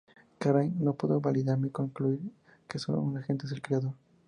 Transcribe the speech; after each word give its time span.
Craig 0.39 0.71
no 0.79 0.95
puede 0.95 1.19
válidamente 1.19 1.71
concluir 1.73 2.21
que 2.67 2.77
un 2.77 2.79
solo 2.79 3.17
agente 3.19 3.45
es 3.45 3.51
el 3.51 3.61
creador. 3.61 3.93